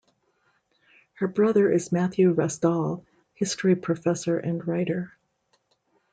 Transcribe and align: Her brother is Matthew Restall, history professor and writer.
Her 1.19 1.27
brother 1.27 1.71
is 1.71 1.91
Matthew 1.91 2.33
Restall, 2.33 3.05
history 3.35 3.75
professor 3.75 4.35
and 4.39 4.67
writer. 4.67 5.13